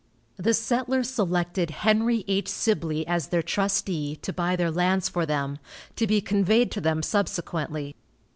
The 0.37 0.55
settlers 0.55 1.11
selected 1.11 1.69
Henry 1.69 2.25
H. 2.27 2.47
Sibley 2.47 3.05
as 3.05 3.27
their 3.27 3.43
trustee, 3.43 4.15
to 4.23 4.33
buy 4.33 4.55
their 4.55 4.71
lands 4.71 5.07
for 5.07 5.27
them, 5.27 5.59
to 5.95 6.07
be 6.07 6.21
conveyed 6.21 6.71
to 6.71 6.81
them 6.81 7.03
subsequently. 7.03 7.95